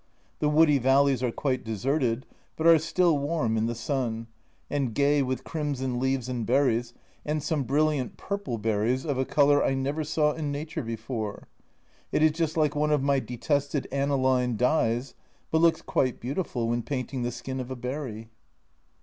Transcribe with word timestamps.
The 0.39 0.49
woody 0.49 0.79
valleys 0.79 1.21
are 1.21 1.31
quite 1.31 1.63
deserted, 1.63 2.25
but 2.55 2.65
are 2.65 2.79
still 2.79 3.19
warm 3.19 3.55
in 3.55 3.67
the 3.67 3.75
sun, 3.75 4.25
and 4.67 4.95
gay 4.95 5.21
with 5.21 5.43
crimson 5.43 5.99
leaves 5.99 6.27
and 6.27 6.43
berries, 6.43 6.95
and 7.23 7.43
some 7.43 7.61
brilliant 7.65 8.17
purple 8.17 8.57
berries 8.57 9.05
of 9.05 9.19
a 9.19 9.25
colour 9.25 9.63
I 9.63 9.75
never 9.75 10.03
saw 10.03 10.31
in 10.31 10.51
Nature 10.51 10.81
before 10.81 11.47
it 12.11 12.23
is 12.23 12.31
just 12.31 12.57
like 12.57 12.75
one 12.75 12.89
of 12.89 13.03
my 13.03 13.19
detested 13.19 13.87
aniline 13.91 14.57
dyes, 14.57 15.13
but 15.51 15.61
looks 15.61 15.83
quite 15.83 16.19
beautiful 16.19 16.67
when 16.69 16.81
painting 16.81 17.21
the 17.21 17.31
skin 17.31 17.59
of 17.59 17.69
a 17.69 17.75
berry! 17.75 18.31